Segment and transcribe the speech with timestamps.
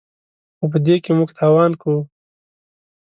[0.57, 1.99] خو په دې کې موږ تاوان کوو.